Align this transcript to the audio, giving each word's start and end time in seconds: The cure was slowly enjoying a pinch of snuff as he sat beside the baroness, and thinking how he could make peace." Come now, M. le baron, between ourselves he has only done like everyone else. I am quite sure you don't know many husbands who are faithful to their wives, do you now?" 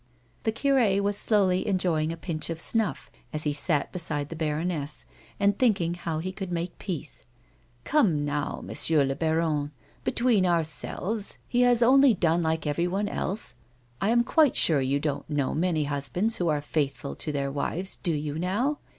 The 0.45 0.51
cure 0.51 1.03
was 1.03 1.15
slowly 1.15 1.67
enjoying 1.67 2.11
a 2.11 2.17
pinch 2.17 2.49
of 2.49 2.59
snuff 2.59 3.11
as 3.31 3.43
he 3.43 3.53
sat 3.53 3.91
beside 3.91 4.29
the 4.29 4.35
baroness, 4.35 5.05
and 5.39 5.59
thinking 5.59 5.93
how 5.93 6.17
he 6.17 6.31
could 6.31 6.51
make 6.51 6.79
peace." 6.79 7.25
Come 7.83 8.25
now, 8.25 8.65
M. 8.67 8.99
le 9.07 9.15
baron, 9.15 9.69
between 10.03 10.43
ourselves 10.47 11.37
he 11.47 11.61
has 11.61 11.83
only 11.83 12.15
done 12.15 12.41
like 12.41 12.65
everyone 12.65 13.09
else. 13.09 13.53
I 14.01 14.09
am 14.09 14.23
quite 14.23 14.55
sure 14.55 14.81
you 14.81 14.99
don't 14.99 15.29
know 15.29 15.53
many 15.53 15.83
husbands 15.83 16.37
who 16.37 16.47
are 16.47 16.61
faithful 16.63 17.13
to 17.17 17.31
their 17.31 17.51
wives, 17.51 17.95
do 17.95 18.11
you 18.13 18.39
now?" 18.39 18.79